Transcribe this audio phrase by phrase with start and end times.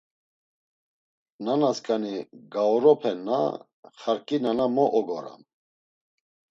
[1.43, 2.15] Nana sǩani
[2.53, 3.39] gauropen na,
[3.99, 5.41] xarǩi nana mo ogoram!